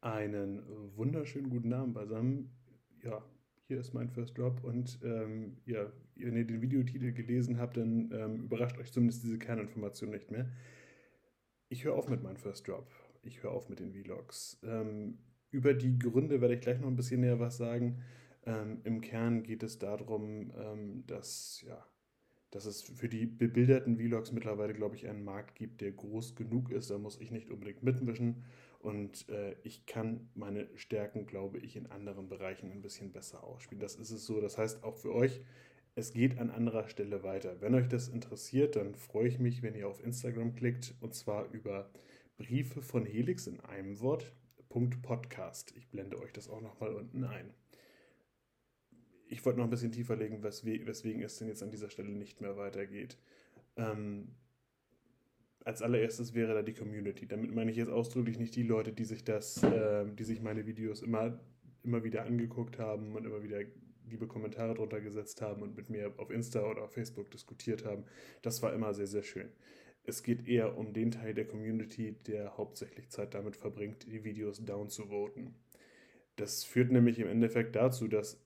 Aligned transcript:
Einen 0.00 0.62
wunderschönen 0.94 1.50
guten 1.50 1.72
Abend 1.72 1.92
beisammen. 1.92 2.50
Ja, 3.02 3.24
hier 3.66 3.80
ist 3.80 3.94
mein 3.94 4.08
First 4.08 4.38
Drop 4.38 4.62
und 4.62 5.00
ähm, 5.02 5.56
ja, 5.66 5.92
wenn 6.14 6.36
ihr 6.36 6.46
den 6.46 6.62
Videotitel 6.62 7.12
gelesen 7.12 7.58
habt, 7.58 7.76
dann 7.76 8.08
ähm, 8.12 8.44
überrascht 8.44 8.78
euch 8.78 8.92
zumindest 8.92 9.24
diese 9.24 9.40
Kerninformation 9.40 10.10
nicht 10.10 10.30
mehr. 10.30 10.48
Ich 11.68 11.84
höre 11.84 11.96
auf 11.96 12.08
mit 12.08 12.22
meinem 12.22 12.36
First 12.36 12.68
Drop. 12.68 12.88
Ich 13.22 13.42
höre 13.42 13.50
auf 13.50 13.68
mit 13.68 13.80
den 13.80 13.92
Vlogs. 13.92 14.60
Ähm, 14.62 15.18
über 15.50 15.74
die 15.74 15.98
Gründe 15.98 16.40
werde 16.40 16.54
ich 16.54 16.60
gleich 16.60 16.78
noch 16.78 16.88
ein 16.88 16.96
bisschen 16.96 17.20
näher 17.20 17.40
was 17.40 17.56
sagen. 17.56 18.00
Ähm, 18.46 18.80
Im 18.84 19.00
Kern 19.00 19.42
geht 19.42 19.64
es 19.64 19.80
darum, 19.80 20.52
ähm, 20.56 21.04
dass 21.08 21.60
ja, 21.66 21.84
dass 22.50 22.64
es 22.64 22.82
für 22.82 23.08
die 23.08 23.26
bebilderten 23.26 23.98
Vlogs 23.98 24.32
mittlerweile, 24.32 24.72
glaube 24.72 24.96
ich, 24.96 25.08
einen 25.08 25.24
Markt 25.24 25.54
gibt, 25.54 25.80
der 25.80 25.92
groß 25.92 26.34
genug 26.34 26.70
ist. 26.70 26.90
Da 26.90 26.98
muss 26.98 27.20
ich 27.20 27.30
nicht 27.30 27.50
unbedingt 27.50 27.82
mitmischen. 27.82 28.44
Und 28.80 29.28
äh, 29.28 29.54
ich 29.64 29.86
kann 29.86 30.28
meine 30.34 30.68
Stärken, 30.76 31.26
glaube 31.26 31.58
ich, 31.58 31.76
in 31.76 31.86
anderen 31.88 32.28
Bereichen 32.28 32.70
ein 32.70 32.80
bisschen 32.80 33.12
besser 33.12 33.44
ausspielen. 33.44 33.80
Das 33.80 33.96
ist 33.96 34.10
es 34.10 34.24
so. 34.24 34.40
Das 34.40 34.56
heißt, 34.56 34.82
auch 34.84 34.96
für 34.96 35.14
euch, 35.14 35.42
es 35.94 36.12
geht 36.12 36.38
an 36.38 36.50
anderer 36.50 36.88
Stelle 36.88 37.22
weiter. 37.22 37.60
Wenn 37.60 37.74
euch 37.74 37.88
das 37.88 38.08
interessiert, 38.08 38.76
dann 38.76 38.94
freue 38.94 39.28
ich 39.28 39.38
mich, 39.38 39.62
wenn 39.62 39.74
ihr 39.74 39.88
auf 39.88 40.02
Instagram 40.02 40.54
klickt. 40.54 40.94
Und 41.00 41.14
zwar 41.14 41.50
über 41.52 41.90
Briefe 42.38 42.82
von 42.82 43.04
Helix 43.04 43.46
in 43.46 43.60
einem 43.60 44.00
Wort. 44.00 44.32
Podcast. 45.02 45.74
Ich 45.76 45.88
blende 45.88 46.20
euch 46.20 46.32
das 46.32 46.48
auch 46.48 46.60
nochmal 46.60 46.94
unten 46.94 47.24
ein 47.24 47.52
ich 49.28 49.44
wollte 49.44 49.58
noch 49.58 49.66
ein 49.66 49.70
bisschen 49.70 49.92
tiefer 49.92 50.16
legen, 50.16 50.42
weswegen, 50.42 50.86
weswegen 50.86 51.22
es 51.22 51.38
denn 51.38 51.48
jetzt 51.48 51.62
an 51.62 51.70
dieser 51.70 51.90
Stelle 51.90 52.10
nicht 52.10 52.40
mehr 52.40 52.56
weitergeht. 52.56 53.16
Ähm, 53.76 54.28
als 55.64 55.82
allererstes 55.82 56.34
wäre 56.34 56.54
da 56.54 56.62
die 56.62 56.72
Community. 56.72 57.26
Damit 57.26 57.54
meine 57.54 57.70
ich 57.70 57.76
jetzt 57.76 57.90
ausdrücklich 57.90 58.38
nicht 58.38 58.56
die 58.56 58.62
Leute, 58.62 58.92
die 58.92 59.04
sich 59.04 59.24
das, 59.24 59.62
äh, 59.62 60.06
die 60.18 60.24
sich 60.24 60.40
meine 60.40 60.66
Videos 60.66 61.02
immer, 61.02 61.38
immer 61.84 62.04
wieder 62.04 62.24
angeguckt 62.24 62.78
haben 62.78 63.14
und 63.14 63.26
immer 63.26 63.42
wieder 63.42 63.60
liebe 64.08 64.26
Kommentare 64.26 64.74
drunter 64.74 65.00
gesetzt 65.00 65.42
haben 65.42 65.62
und 65.62 65.76
mit 65.76 65.90
mir 65.90 66.14
auf 66.16 66.30
Insta 66.30 66.62
oder 66.62 66.84
auf 66.84 66.92
Facebook 66.92 67.30
diskutiert 67.30 67.84
haben. 67.84 68.04
Das 68.40 68.62
war 68.62 68.72
immer 68.72 68.94
sehr, 68.94 69.06
sehr 69.06 69.22
schön. 69.22 69.50
Es 70.04 70.22
geht 70.22 70.48
eher 70.48 70.78
um 70.78 70.94
den 70.94 71.10
Teil 71.10 71.34
der 71.34 71.46
Community, 71.46 72.16
der 72.26 72.56
hauptsächlich 72.56 73.10
Zeit 73.10 73.34
damit 73.34 73.56
verbringt, 73.56 74.10
die 74.10 74.24
Videos 74.24 74.64
down 74.64 74.88
zu 74.88 75.08
voten. 75.08 75.54
Das 76.36 76.64
führt 76.64 76.90
nämlich 76.90 77.18
im 77.18 77.28
Endeffekt 77.28 77.76
dazu, 77.76 78.08
dass 78.08 78.40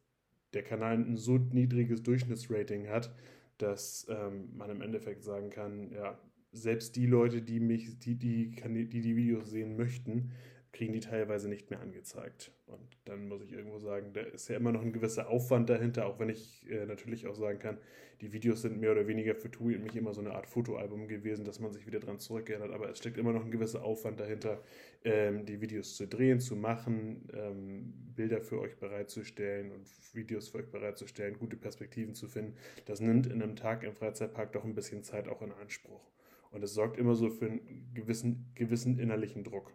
der 0.54 0.62
Kanal 0.62 0.94
ein 0.94 1.16
so 1.16 1.38
niedriges 1.38 2.02
Durchschnittsrating 2.02 2.88
hat, 2.88 3.14
dass 3.58 4.06
ähm, 4.08 4.56
man 4.56 4.70
im 4.70 4.82
Endeffekt 4.82 5.22
sagen 5.24 5.50
kann, 5.50 5.90
ja, 5.92 6.18
selbst 6.52 6.96
die 6.96 7.06
Leute, 7.06 7.42
die 7.42 7.60
mich, 7.60 7.98
die, 7.98 8.16
die, 8.16 8.50
die, 8.50 9.00
die 9.00 9.16
Videos 9.16 9.50
sehen 9.50 9.76
möchten, 9.76 10.32
kriegen 10.72 10.92
die 10.92 11.00
teilweise 11.00 11.48
nicht 11.48 11.70
mehr 11.70 11.80
angezeigt. 11.80 12.50
Und 12.66 12.96
dann 13.04 13.28
muss 13.28 13.42
ich 13.42 13.52
irgendwo 13.52 13.78
sagen, 13.78 14.12
da 14.14 14.22
ist 14.22 14.48
ja 14.48 14.56
immer 14.56 14.72
noch 14.72 14.82
ein 14.82 14.92
gewisser 14.92 15.28
Aufwand 15.28 15.68
dahinter, 15.68 16.06
auch 16.06 16.18
wenn 16.18 16.30
ich 16.30 16.68
äh, 16.70 16.86
natürlich 16.86 17.26
auch 17.26 17.34
sagen 17.34 17.58
kann, 17.58 17.78
die 18.22 18.32
Videos 18.32 18.62
sind 18.62 18.80
mehr 18.80 18.92
oder 18.92 19.06
weniger 19.06 19.34
für 19.34 19.50
Tui 19.50 19.74
und 19.74 19.82
mich 19.82 19.96
immer 19.96 20.14
so 20.14 20.20
eine 20.20 20.32
Art 20.32 20.46
Fotoalbum 20.46 21.08
gewesen, 21.08 21.44
dass 21.44 21.58
man 21.58 21.72
sich 21.72 21.86
wieder 21.86 21.98
dran 21.98 22.18
zurückerinnert. 22.18 22.70
Aber 22.70 22.88
es 22.88 22.98
steckt 22.98 23.18
immer 23.18 23.32
noch 23.32 23.44
ein 23.44 23.50
gewisser 23.50 23.84
Aufwand 23.84 24.20
dahinter, 24.20 24.62
ähm, 25.04 25.44
die 25.44 25.60
Videos 25.60 25.96
zu 25.96 26.06
drehen, 26.06 26.40
zu 26.40 26.56
machen, 26.56 27.28
ähm, 27.34 27.92
Bilder 28.14 28.40
für 28.40 28.60
euch 28.60 28.76
bereitzustellen 28.76 29.72
und 29.72 29.88
Videos 30.14 30.48
für 30.48 30.58
euch 30.58 30.70
bereitzustellen, 30.70 31.36
gute 31.38 31.56
Perspektiven 31.56 32.14
zu 32.14 32.28
finden. 32.28 32.54
Das 32.86 33.00
nimmt 33.00 33.26
in 33.26 33.42
einem 33.42 33.56
Tag 33.56 33.82
im 33.82 33.94
Freizeitpark 33.94 34.52
doch 34.52 34.64
ein 34.64 34.74
bisschen 34.74 35.02
Zeit 35.02 35.28
auch 35.28 35.42
in 35.42 35.52
Anspruch. 35.52 36.08
Und 36.52 36.62
es 36.62 36.74
sorgt 36.74 36.98
immer 36.98 37.14
so 37.14 37.28
für 37.28 37.46
einen 37.46 37.90
gewissen, 37.92 38.52
gewissen 38.54 38.98
innerlichen 38.98 39.42
Druck. 39.42 39.72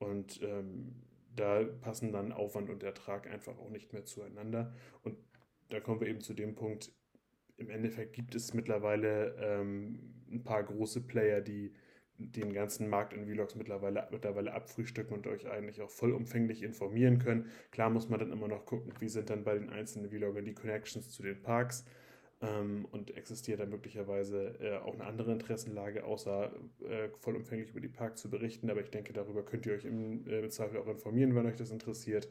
Und 0.00 0.40
ähm, 0.42 0.96
da 1.36 1.62
passen 1.62 2.10
dann 2.10 2.32
Aufwand 2.32 2.70
und 2.70 2.82
Ertrag 2.82 3.30
einfach 3.30 3.56
auch 3.58 3.70
nicht 3.70 3.92
mehr 3.92 4.04
zueinander. 4.04 4.72
Und 5.02 5.16
da 5.68 5.78
kommen 5.78 6.00
wir 6.00 6.08
eben 6.08 6.20
zu 6.20 6.34
dem 6.34 6.54
Punkt, 6.54 6.92
im 7.56 7.70
Endeffekt 7.70 8.14
gibt 8.14 8.34
es 8.34 8.54
mittlerweile 8.54 9.36
ähm, 9.38 10.24
ein 10.32 10.42
paar 10.42 10.64
große 10.64 11.02
Player, 11.02 11.42
die 11.42 11.74
den 12.16 12.52
ganzen 12.52 12.88
Markt 12.88 13.12
in 13.12 13.26
Vlogs 13.26 13.54
mittlerweile, 13.54 14.08
mittlerweile 14.10 14.52
abfrühstücken 14.52 15.14
und 15.14 15.26
euch 15.26 15.48
eigentlich 15.48 15.80
auch 15.80 15.90
vollumfänglich 15.90 16.62
informieren 16.62 17.18
können. 17.18 17.50
Klar 17.70 17.90
muss 17.90 18.08
man 18.08 18.18
dann 18.20 18.32
immer 18.32 18.48
noch 18.48 18.66
gucken, 18.66 18.92
wie 19.00 19.08
sind 19.08 19.30
dann 19.30 19.44
bei 19.44 19.54
den 19.54 19.70
einzelnen 19.70 20.10
Vloggern 20.10 20.44
die 20.44 20.54
Connections 20.54 21.10
zu 21.10 21.22
den 21.22 21.40
Parks 21.42 21.84
ähm, 22.42 22.86
und 22.90 23.16
existiert 23.16 23.60
da 23.60 23.66
möglicherweise 23.66 24.58
äh, 24.60 24.78
auch 24.78 24.94
eine 24.94 25.04
andere 25.04 25.32
Interessenlage, 25.32 26.04
außer 26.04 26.52
äh, 26.88 27.08
vollumfänglich 27.18 27.70
über 27.70 27.80
die 27.80 27.88
Park 27.88 28.16
zu 28.18 28.30
berichten. 28.30 28.70
Aber 28.70 28.80
ich 28.80 28.90
denke, 28.90 29.12
darüber 29.12 29.44
könnt 29.44 29.66
ihr 29.66 29.74
euch 29.74 29.84
im, 29.84 30.26
äh, 30.26 30.48
Zweifel 30.48 30.78
auch 30.78 30.86
informieren, 30.86 31.34
wenn 31.34 31.46
euch 31.46 31.56
das 31.56 31.70
interessiert. 31.70 32.28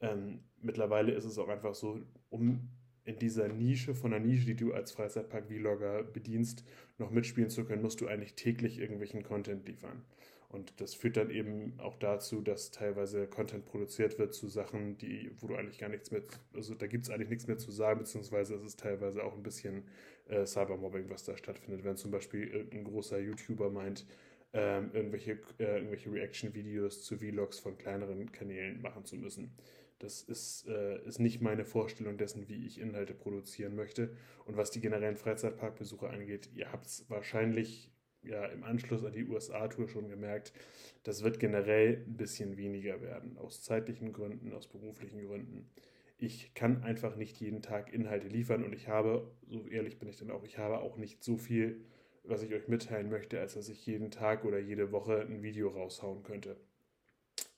Ähm, 0.00 0.40
mittlerweile 0.60 1.12
ist 1.12 1.24
es 1.24 1.38
auch 1.38 1.48
einfach 1.48 1.74
so, 1.74 2.00
um 2.30 2.68
in 3.04 3.18
dieser 3.18 3.48
Nische 3.48 3.94
von 3.94 4.12
der 4.12 4.20
Nische, 4.20 4.46
die 4.46 4.56
du 4.56 4.72
als 4.72 4.92
Freizeitpark-Vlogger 4.92 6.04
bedienst, 6.04 6.64
noch 6.98 7.10
mitspielen 7.10 7.50
zu 7.50 7.64
können, 7.64 7.82
musst 7.82 8.00
du 8.00 8.06
eigentlich 8.06 8.34
täglich 8.34 8.78
irgendwelchen 8.78 9.22
Content 9.22 9.66
liefern. 9.66 10.04
Und 10.50 10.80
das 10.80 10.94
führt 10.94 11.16
dann 11.16 11.30
eben 11.30 11.78
auch 11.78 11.96
dazu, 11.96 12.40
dass 12.40 12.72
teilweise 12.72 13.28
Content 13.28 13.64
produziert 13.66 14.18
wird 14.18 14.34
zu 14.34 14.48
Sachen, 14.48 14.98
die, 14.98 15.30
wo 15.38 15.46
du 15.46 15.54
eigentlich 15.54 15.78
gar 15.78 15.88
nichts 15.88 16.10
mehr, 16.10 16.22
also 16.54 16.74
da 16.74 16.88
gibt 16.88 17.04
es 17.04 17.10
eigentlich 17.10 17.28
nichts 17.28 17.46
mehr 17.46 17.56
zu 17.56 17.70
sagen, 17.70 18.00
beziehungsweise 18.00 18.56
es 18.56 18.64
ist 18.64 18.80
teilweise 18.80 19.22
auch 19.22 19.34
ein 19.34 19.44
bisschen 19.44 19.84
äh, 20.28 20.44
Cybermobbing, 20.44 21.08
was 21.08 21.22
da 21.22 21.36
stattfindet. 21.36 21.84
Wenn 21.84 21.96
zum 21.96 22.10
Beispiel 22.10 22.68
ein 22.72 22.82
großer 22.82 23.20
YouTuber 23.20 23.70
meint, 23.70 24.06
ähm, 24.52 24.90
irgendwelche, 24.92 25.38
äh, 25.58 25.76
irgendwelche 25.76 26.12
Reaction-Videos 26.12 27.04
zu 27.04 27.18
Vlogs 27.18 27.60
von 27.60 27.78
kleineren 27.78 28.32
Kanälen 28.32 28.82
machen 28.82 29.04
zu 29.04 29.16
müssen. 29.16 29.54
Das 30.00 30.22
ist, 30.22 30.66
äh, 30.66 31.00
ist 31.06 31.20
nicht 31.20 31.40
meine 31.42 31.64
Vorstellung 31.64 32.16
dessen, 32.16 32.48
wie 32.48 32.66
ich 32.66 32.80
Inhalte 32.80 33.14
produzieren 33.14 33.76
möchte. 33.76 34.16
Und 34.46 34.56
was 34.56 34.72
die 34.72 34.80
generellen 34.80 35.16
Freizeitparkbesuche 35.16 36.08
angeht, 36.08 36.50
ihr 36.54 36.72
habt 36.72 36.86
es 36.86 37.08
wahrscheinlich 37.08 37.92
ja 38.22 38.44
im 38.46 38.64
Anschluss 38.64 39.04
an 39.04 39.12
die 39.12 39.26
USA-Tour 39.26 39.88
schon 39.88 40.08
gemerkt, 40.08 40.52
das 41.02 41.22
wird 41.22 41.38
generell 41.38 42.04
ein 42.06 42.16
bisschen 42.16 42.56
weniger 42.56 43.00
werden, 43.00 43.36
aus 43.38 43.62
zeitlichen 43.62 44.12
Gründen, 44.12 44.52
aus 44.52 44.66
beruflichen 44.66 45.26
Gründen. 45.26 45.70
Ich 46.18 46.52
kann 46.54 46.82
einfach 46.82 47.16
nicht 47.16 47.40
jeden 47.40 47.62
Tag 47.62 47.92
Inhalte 47.92 48.28
liefern 48.28 48.62
und 48.62 48.74
ich 48.74 48.88
habe, 48.88 49.30
so 49.48 49.66
ehrlich 49.68 49.98
bin 49.98 50.08
ich 50.08 50.18
dann 50.18 50.30
auch, 50.30 50.44
ich 50.44 50.58
habe 50.58 50.80
auch 50.80 50.96
nicht 50.96 51.24
so 51.24 51.38
viel, 51.38 51.80
was 52.24 52.42
ich 52.42 52.52
euch 52.52 52.68
mitteilen 52.68 53.08
möchte, 53.08 53.40
als 53.40 53.54
dass 53.54 53.70
ich 53.70 53.86
jeden 53.86 54.10
Tag 54.10 54.44
oder 54.44 54.58
jede 54.58 54.92
Woche 54.92 55.22
ein 55.22 55.42
Video 55.42 55.68
raushauen 55.68 56.22
könnte. 56.22 56.56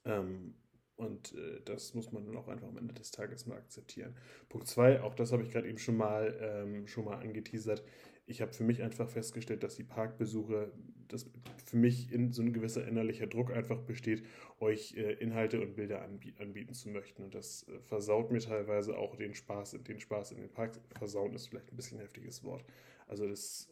Ähm, 0.04 0.54
und 0.94 1.34
äh, 1.34 1.60
das 1.64 1.94
muss 1.94 2.12
man 2.12 2.24
dann 2.24 2.36
auch 2.36 2.46
einfach 2.46 2.68
am 2.68 2.78
Ende 2.78 2.94
des 2.94 3.10
Tages 3.10 3.46
mal 3.46 3.56
akzeptieren. 3.56 4.14
Punkt 4.48 4.68
2, 4.68 5.02
auch 5.02 5.14
das 5.14 5.32
habe 5.32 5.42
ich 5.42 5.50
gerade 5.50 5.68
eben 5.68 5.78
schon 5.78 5.96
mal, 5.96 6.38
ähm, 6.40 6.86
schon 6.86 7.04
mal 7.04 7.18
angeteasert 7.18 7.82
ich 8.26 8.40
habe 8.40 8.52
für 8.52 8.64
mich 8.64 8.82
einfach 8.82 9.08
festgestellt, 9.08 9.62
dass 9.62 9.76
die 9.76 9.84
Parkbesuche, 9.84 10.72
dass 11.08 11.30
für 11.64 11.76
mich 11.76 12.12
in, 12.12 12.32
so 12.32 12.42
ein 12.42 12.52
gewisser 12.52 12.86
innerlicher 12.86 13.26
Druck 13.26 13.50
einfach 13.52 13.80
besteht, 13.80 14.24
euch 14.60 14.94
äh, 14.96 15.14
Inhalte 15.14 15.60
und 15.60 15.74
Bilder 15.74 16.02
anbieten, 16.02 16.40
anbieten 16.40 16.74
zu 16.74 16.88
möchten. 16.88 17.22
Und 17.24 17.34
das 17.34 17.66
äh, 17.68 17.80
versaut 17.80 18.30
mir 18.30 18.40
teilweise 18.40 18.96
auch 18.96 19.16
den 19.16 19.34
Spaß, 19.34 19.78
den 19.86 20.00
Spaß 20.00 20.32
in 20.32 20.38
den 20.38 20.50
Parks. 20.50 20.80
Versauen 20.96 21.34
ist 21.34 21.48
vielleicht 21.48 21.72
ein 21.72 21.76
bisschen 21.76 21.98
ein 21.98 22.02
heftiges 22.02 22.44
Wort. 22.44 22.64
Also 23.06 23.28
das 23.28 23.68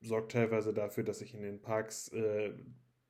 sorgt 0.00 0.32
teilweise 0.32 0.72
dafür, 0.72 1.04
dass 1.04 1.22
ich 1.22 1.34
in 1.34 1.42
den 1.42 1.60
Parks 1.60 2.08
äh, 2.08 2.52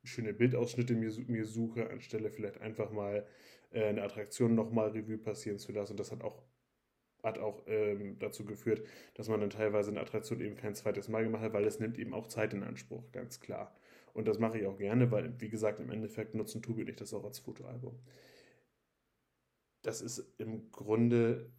schöne 0.03 0.33
Bildausschnitte 0.33 0.95
mir, 0.95 1.11
mir 1.27 1.45
suche, 1.45 1.89
anstelle 1.89 2.31
vielleicht 2.31 2.59
einfach 2.59 2.91
mal 2.91 3.25
äh, 3.71 3.83
eine 3.83 4.03
Attraktion 4.03 4.55
nochmal 4.55 4.89
Revue 4.89 5.17
passieren 5.17 5.59
zu 5.59 5.71
lassen. 5.71 5.93
Und 5.93 5.99
das 5.99 6.11
hat 6.11 6.23
auch 6.23 6.43
hat 7.23 7.39
auch 7.39 7.63
ähm, 7.67 8.17
dazu 8.19 8.45
geführt, 8.45 8.85
dass 9.15 9.29
man 9.29 9.39
dann 9.39 9.49
teilweise 9.49 9.91
eine 9.91 10.01
Attraktion 10.01 10.41
eben 10.41 10.55
kein 10.55 10.75
zweites 10.75 11.07
Mal 11.07 11.23
gemacht 11.23 11.43
hat, 11.43 11.53
weil 11.53 11.65
es 11.65 11.79
nimmt 11.79 11.97
eben 11.97 12.13
auch 12.13 12.27
Zeit 12.27 12.53
in 12.53 12.63
Anspruch, 12.63 13.11
ganz 13.11 13.39
klar. 13.39 13.75
Und 14.13 14.27
das 14.27 14.39
mache 14.39 14.59
ich 14.59 14.65
auch 14.65 14.77
gerne, 14.77 15.11
weil, 15.11 15.39
wie 15.39 15.49
gesagt, 15.49 15.79
im 15.79 15.91
Endeffekt 15.91 16.35
nutzen 16.35 16.61
Tobi 16.61 16.81
und 16.81 16.89
ich 16.89 16.95
das 16.97 17.13
auch 17.13 17.23
als 17.23 17.39
Fotoalbum. 17.39 17.97
Das 19.83 20.01
ist 20.01 20.35
im 20.37 20.71
Grunde 20.71 21.51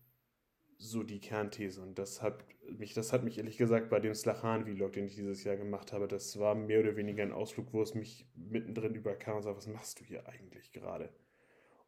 so 0.83 1.03
die 1.03 1.21
Kernthese. 1.21 1.81
Und 1.83 1.99
das 1.99 2.23
hat 2.23 2.45
mich, 2.79 2.95
das 2.95 3.13
hat 3.13 3.25
mich 3.25 3.39
ehrlich 3.39 3.57
gesagt 3.57 3.89
bei 3.89 4.01
dem 4.01 4.15
Slachan-Vlog, 4.15 4.93
den 4.93 5.07
ich 5.07 5.15
dieses 5.15 5.45
Jahr 5.45 5.57
gemacht 5.57 5.93
habe, 5.93 6.09
das 6.09 6.39
war 6.39 6.55
mehr 6.55 6.81
oder 6.81 6.97
weniger 6.97 7.23
ein 7.23 7.33
Ausflug, 7.33 7.73
wo 7.73 7.83
es 7.83 7.95
mich 7.95 8.27
mittendrin 8.35 8.95
überkam 8.95 9.37
und 9.37 9.43
sagte, 9.43 9.59
was 9.59 9.67
machst 9.69 10.01
du 10.01 10.05
hier 10.05 10.29
eigentlich 10.29 10.73
gerade? 10.73 11.11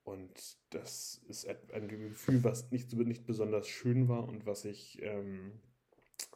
Und 0.04 0.58
das 0.70 1.22
ist 1.28 1.48
ein 1.72 1.88
Gefühl, 1.88 2.44
was 2.44 2.70
nicht, 2.70 2.92
nicht 2.92 3.26
besonders 3.26 3.66
schön 3.68 4.06
war 4.08 4.28
und 4.28 4.46
was 4.46 4.66
ich, 4.66 5.00
ähm, 5.02 5.52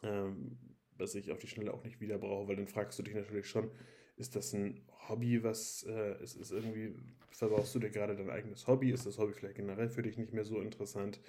ähm, 0.01 0.57
was 0.97 1.13
ich 1.15 1.31
auf 1.31 1.37
die 1.39 1.47
Schnelle 1.47 1.73
auch 1.73 1.83
nicht 1.83 2.01
wieder 2.01 2.17
brauche, 2.17 2.47
weil 2.47 2.55
dann 2.55 2.67
fragst 2.67 2.97
du 2.97 3.03
dich 3.03 3.13
natürlich 3.13 3.47
schon, 3.47 3.69
ist 4.17 4.35
das 4.35 4.53
ein 4.53 4.81
Hobby, 5.07 5.43
was 5.43 5.85
äh, 5.87 6.21
ist, 6.21 6.35
ist 6.35 6.51
irgendwie, 6.51 6.95
verbaust 7.31 7.73
du 7.75 7.79
dir 7.79 7.91
gerade 7.91 8.15
dein 8.15 8.29
eigenes 8.29 8.67
Hobby? 8.67 8.91
Ist 8.91 9.05
das 9.05 9.17
Hobby 9.17 9.33
vielleicht 9.33 9.55
generell 9.55 9.89
für 9.89 10.01
dich 10.01 10.17
nicht 10.17 10.33
mehr 10.33 10.43
so 10.43 10.59
interessant? 10.59 11.21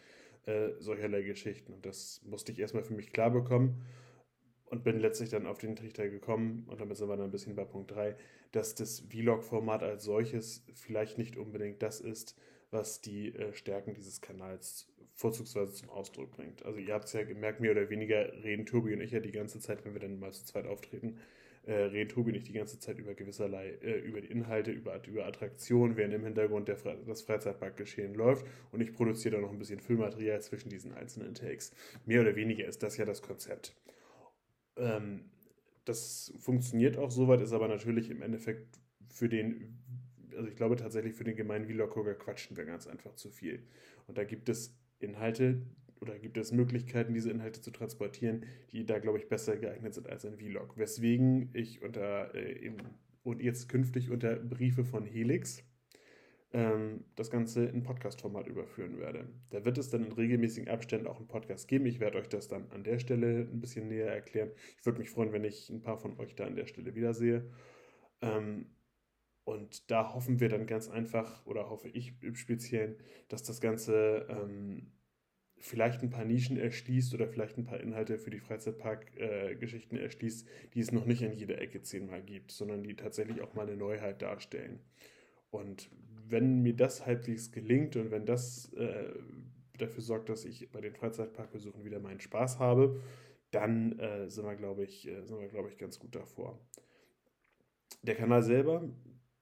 Äh, 0.47 0.71
solcherlei 0.79 1.23
Geschichten. 1.23 1.73
Und 1.75 1.85
das 1.85 2.23
musste 2.25 2.53
ich 2.53 2.59
erstmal 2.59 2.83
für 2.83 2.95
mich 2.95 3.13
klar 3.13 3.31
bekommen. 3.31 3.83
Und 4.71 4.85
bin 4.85 5.01
letztlich 5.01 5.31
dann 5.31 5.47
auf 5.47 5.59
den 5.59 5.77
Trichter 5.77 6.09
gekommen, 6.09 6.65
und 6.69 6.81
damit 6.81 6.97
sind 6.97 7.09
wir 7.09 7.17
dann 7.17 7.27
ein 7.27 7.33
bisschen 7.33 7.57
bei 7.57 7.65
Punkt 7.65 7.91
3, 7.91 8.17
dass 8.53 8.75
das 8.75 9.01
Vlog-Format 9.01 9.83
als 9.83 10.05
solches 10.05 10.65
vielleicht 10.75 11.19
nicht 11.19 11.37
unbedingt 11.37 11.83
das 11.83 12.01
ist, 12.01 12.37
was 12.71 13.01
die 13.01 13.35
äh, 13.35 13.53
Stärken 13.53 13.95
dieses 13.95 14.21
Kanals 14.21 14.89
vorzugsweise 15.15 15.73
zum 15.73 15.91
Ausdruck 15.91 16.31
bringt. 16.31 16.65
Also 16.65 16.79
ihr 16.79 16.95
habt 16.95 17.07
es 17.07 17.13
ja 17.13 17.25
gemerkt, 17.25 17.61
mehr 17.61 17.73
oder 17.73 17.91
weniger 17.91 18.33
reden 18.45 18.65
Tobi 18.65 18.95
und 18.95 19.01
ich 19.01 19.11
ja 19.11 19.21
die 19.21 19.33
ganze 19.33 19.61
Zeit, 19.61 19.85
wenn 19.85 19.93
wir 19.93 20.01
dann 20.01 20.19
mal 20.19 20.33
zu 20.33 20.45
zweit 20.45 20.67
auftreten, 20.67 21.19
äh, 21.67 21.75
reden 21.75 22.09
Tobi 22.09 22.31
und 22.31 22.37
ich 22.37 22.45
die 22.45 22.53
ganze 22.53 22.79
Zeit 22.79 22.99
über 22.99 23.15
gewisserlei, 23.15 23.77
äh, 23.83 23.99
über 23.99 24.21
die 24.21 24.29
Inhalte, 24.29 24.71
über, 24.71 25.03
über 25.07 25.27
Attraktionen, 25.27 25.97
während 25.97 26.15
im 26.15 26.25
Hintergrund 26.25 26.69
der 26.69 26.77
Fre 26.77 26.97
das 27.07 27.23
Freizeitparkgeschehen 27.23 28.15
läuft 28.15 28.47
und 28.73 28.81
ich 28.81 28.95
produziere 28.95 29.35
dann 29.35 29.43
noch 29.43 29.53
ein 29.53 29.59
bisschen 29.59 29.81
Filmmaterial 29.81 30.41
zwischen 30.41 30.71
diesen 30.71 30.95
einzelnen 30.95 31.35
Takes. 31.35 31.73
Mehr 32.07 32.23
oder 32.23 32.37
weniger 32.37 32.67
ist 32.67 32.83
das 32.83 32.97
ja 32.97 33.05
das 33.05 33.21
Konzept. 33.21 33.75
Ähm, 34.81 35.31
das 35.85 36.33
funktioniert 36.39 36.97
auch 36.97 37.11
soweit, 37.11 37.41
ist 37.41 37.53
aber 37.53 37.69
natürlich 37.69 38.11
im 38.11 38.23
Endeffekt 38.23 38.81
für 39.09 39.29
den, 39.29 39.79
also 40.37 40.49
ich 40.49 40.57
glaube 40.57 40.77
tatsächlich 40.77 41.15
für 41.15 41.25
den 41.25 41.37
gemeinen 41.37 41.67
Vlogger 41.67 42.15
quatschen 42.15 42.57
wir 42.57 42.65
ganz 42.65 42.87
einfach 42.87 43.15
zu 43.15 43.31
viel. 43.31 43.63
Und 44.07 44.19
da 44.19 44.25
gibt 44.25 44.49
es 44.49 44.77
Inhalte 44.99 45.63
oder 46.01 46.19
gibt 46.19 46.39
es 46.39 46.53
Möglichkeiten, 46.53 47.15
diese 47.15 47.31
Inhalte 47.31 47.61
zu 47.61 47.71
transportieren, 47.71 48.45
die 48.73 48.87
da, 48.87 48.99
glaube 48.99 49.19
ich, 49.19 49.29
besser 49.29 49.57
geeignet 49.57 49.95
sind 49.95 50.09
als 50.09 50.25
ein 50.25 50.37
Vlog. 50.37 50.77
Weswegen 50.77 51.51
ich 51.53 51.83
unter 51.83 52.35
äh, 52.35 52.53
in, 52.53 52.77
und 53.23 53.43
jetzt 53.43 53.69
künftig 53.69 54.11
unter 54.11 54.37
Briefe 54.37 54.85
von 54.85 55.05
Helix 55.05 55.63
ähm, 56.53 57.05
das 57.15 57.31
Ganze 57.31 57.65
in 57.65 57.83
Podcast-Format 57.83 58.47
überführen 58.47 58.99
werde. 58.99 59.29
Da 59.51 59.65
wird 59.65 59.79
es 59.79 59.91
dann 59.91 60.05
in 60.05 60.13
regelmäßigen 60.13 60.69
Abständen 60.69 61.07
auch 61.07 61.19
einen 61.19 61.29
Podcast 61.29 61.69
geben. 61.69 61.87
Ich 61.87 62.01
werde 62.01 62.19
euch 62.19 62.29
das 62.29 62.49
dann 62.49 62.71
an 62.71 62.83
der 62.83 62.99
Stelle 62.99 63.49
ein 63.51 63.61
bisschen 63.61 63.89
näher 63.89 64.13
erklären. 64.13 64.51
Ich 64.79 64.87
würde 64.87 64.99
mich 64.99 65.11
freuen, 65.11 65.33
wenn 65.33 65.45
ich 65.45 65.71
ein 65.71 65.83
paar 65.83 65.99
von 65.99 66.19
euch 66.19 66.35
da 66.35 66.47
an 66.47 66.57
der 66.57 66.67
Stelle 66.67 66.95
wiedersehe. 66.95 67.49
Ähm, 68.21 68.67
und 69.45 69.91
da 69.91 70.15
hoffen 70.15 70.41
wir 70.41 70.49
dann 70.49 70.67
ganz 70.67 70.89
einfach, 70.89 71.45
oder 71.47 71.71
hoffe 71.71 71.89
ich 71.89 72.15
im 72.23 72.35
Speziellen, 72.35 72.97
dass 73.29 73.43
das 73.43 73.61
Ganze 73.61 74.27
ähm, 74.29 74.93
vielleicht 75.61 76.03
ein 76.03 76.11
paar 76.11 76.25
Nischen 76.25 76.57
erschließt 76.57 77.15
oder 77.15 77.29
vielleicht 77.29 77.59
ein 77.59 77.65
paar 77.65 77.81
Inhalte 77.81 78.19
für 78.19 78.31
die 78.31 78.41
Freizeitpark-Geschichten 78.41 79.97
äh, 79.97 80.03
erschließt, 80.03 80.49
die 80.75 80.81
es 80.81 80.91
noch 80.93 81.07
nicht 81.07 81.25
an 81.25 81.33
jeder 81.33 81.61
Ecke 81.61 81.83
zehnmal 81.83 82.23
gibt, 82.23 82.51
sondern 82.51 82.83
die 82.83 82.97
tatsächlich 82.97 83.41
auch 83.41 83.55
mal 83.55 83.67
eine 83.67 83.77
Neuheit 83.77 84.23
darstellen. 84.23 84.81
Und 85.51 85.91
wenn 86.31 86.63
mir 86.63 86.75
das 86.75 87.07
halbwegs 87.07 87.53
gelingt 87.53 87.97
und 87.97 88.11
wenn 88.11 88.27
das 88.27 88.73
äh, 88.75 89.13
dafür 89.79 90.03
sorgt, 90.03 90.29
dass 90.29 90.45
ich 90.45 90.71
bei 90.71 90.81
den 90.81 90.95
Freizeitparkbesuchen 90.95 91.85
wieder 91.85 92.01
meinen 92.01 92.21
Spaß 92.21 92.59
habe, 92.59 93.01
dann 93.51 93.99
äh, 93.99 94.29
sind 94.29 94.45
wir, 94.45 94.57
glaube 94.57 94.85
ich, 94.85 95.09
äh, 95.09 95.23
sind 95.25 95.41
wir, 95.41 95.49
glaube 95.49 95.69
ich, 95.69 95.79
ganz 95.79 95.99
gut 95.99 96.15
davor. 96.15 96.61
Der 98.03 98.15
Kanal 98.15 98.43
selber, 98.43 98.89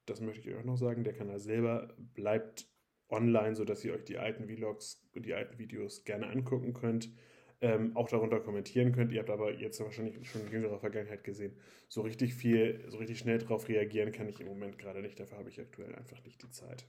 das 0.07 0.21
möchte 0.21 0.49
ich 0.49 0.55
euch 0.55 0.61
auch 0.61 0.65
noch 0.65 0.77
sagen, 0.77 1.05
der 1.05 1.13
Kanal 1.13 1.39
selber 1.39 1.95
bleibt 2.15 2.69
online, 3.09 3.55
sodass 3.55 3.85
ihr 3.85 3.95
euch 3.95 4.05
die 4.05 4.19
alten 4.19 4.47
Vlogs 4.49 5.03
und 5.15 5.27
die 5.27 5.35
alten 5.35 5.59
Videos 5.59 6.05
gerne 6.05 6.29
angucken 6.29 6.73
könnt 6.73 7.11
ähm, 7.61 7.97
auch 7.97 8.09
darunter 8.09 8.41
kommentieren 8.41 8.93
könnt. 8.93 9.13
Ihr 9.13 9.21
habt 9.21 9.31
aber 9.31 9.53
jetzt 9.53 9.81
wahrscheinlich 9.81 10.29
schon 10.29 10.43
in 10.47 10.53
jüngerer 10.53 10.79
Vergangenheit 10.79 11.25
gesehen, 11.25 11.57
so 11.89 12.03
richtig 12.03 12.35
viel, 12.35 12.85
so 12.89 12.99
richtig 12.99 13.19
schnell 13.19 13.39
darauf 13.39 13.69
reagieren 13.69 14.13
kann 14.13 14.29
ich 14.29 14.41
im 14.41 14.47
Moment 14.47 14.79
gerade 14.79 15.01
nicht. 15.01 15.19
Dafür 15.19 15.39
habe 15.39 15.49
ich 15.49 15.61
aktuell 15.61 15.95
einfach 15.95 16.23
nicht 16.25 16.43
die 16.43 16.51
Zeit. 16.51 16.87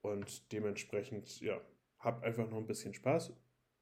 Und 0.00 0.52
dementsprechend, 0.52 1.40
ja, 1.40 1.60
habt 1.98 2.24
einfach 2.24 2.48
noch 2.48 2.58
ein 2.58 2.66
bisschen 2.66 2.94
Spaß. 2.94 3.32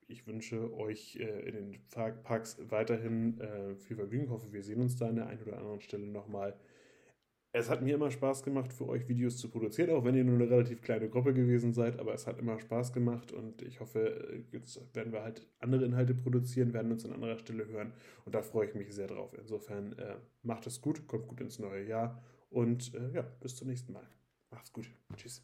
Ich 0.09 0.27
wünsche 0.27 0.73
euch 0.75 1.17
äh, 1.17 1.49
in 1.49 1.55
den 1.55 1.89
Parks 2.23 2.59
weiterhin 2.71 3.41
äh, 3.41 3.77
viel 3.77 3.97
Vergnügen. 3.97 4.31
Hoffe, 4.31 4.53
wir 4.53 4.63
sehen 4.63 4.81
uns 4.81 4.97
da 4.97 5.09
an 5.09 5.17
der 5.17 5.27
einen 5.27 5.43
oder 5.43 5.59
anderen 5.59 5.81
Stelle 5.81 6.07
nochmal. 6.07 6.59
Es 7.53 7.71
hat 7.71 7.81
mir 7.81 7.95
immer 7.95 8.11
Spaß 8.11 8.43
gemacht, 8.43 8.73
für 8.73 8.87
euch 8.87 9.09
Videos 9.09 9.39
zu 9.39 9.49
produzieren, 9.49 9.91
auch 9.91 10.05
wenn 10.05 10.15
ihr 10.15 10.25
nur 10.25 10.35
eine 10.35 10.51
relativ 10.51 10.83
kleine 10.83 11.09
Gruppe 11.09 11.33
gewesen 11.33 11.73
seid, 11.73 11.99
aber 11.99 12.13
es 12.13 12.27
hat 12.27 12.39
immer 12.39 12.59
Spaß 12.59 12.93
gemacht 12.93 13.33
und 13.33 13.63
ich 13.63 13.81
hoffe, 13.81 14.45
jetzt 14.53 14.95
werden 14.95 15.13
wir 15.13 15.23
halt 15.23 15.47
andere 15.59 15.85
Inhalte 15.87 16.15
produzieren, 16.15 16.75
werden 16.75 16.93
uns 16.93 17.07
an 17.07 17.13
anderer 17.13 17.39
Stelle 17.39 17.67
hören 17.67 17.93
und 18.27 18.35
da 18.35 18.43
freue 18.43 18.69
ich 18.69 18.75
mich 18.75 18.95
sehr 18.95 19.07
drauf. 19.07 19.35
Insofern 19.39 19.95
äh, 19.95 20.17
macht 20.43 20.67
es 20.67 20.83
gut, 20.83 21.07
kommt 21.07 21.29
gut 21.29 21.41
ins 21.41 21.59
neue 21.59 21.87
Jahr 21.87 22.23
und 22.51 22.95
äh, 22.95 23.15
ja, 23.15 23.23
bis 23.41 23.57
zum 23.57 23.69
nächsten 23.69 23.93
Mal. 23.93 24.07
Macht's 24.51 24.73
gut. 24.73 24.91
Tschüss. 25.17 25.43